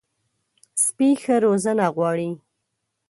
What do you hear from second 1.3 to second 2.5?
روزنه غواړي.